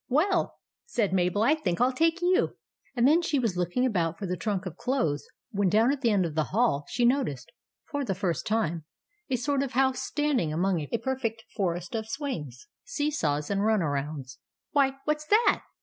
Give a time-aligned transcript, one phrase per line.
[0.09, 0.57] "Well,"
[0.87, 2.57] said Mabel;" I think I '11 take you."
[2.95, 6.25] And she was looking about for the trunk of clothes, when down at the end
[6.25, 7.51] of the hall she noticed,
[7.85, 8.83] for the first time,
[9.29, 13.81] a sort of house standing among a perfect forest of swings, see saws, and run
[13.81, 14.37] arounds."
[14.71, 15.65] Why, what 's that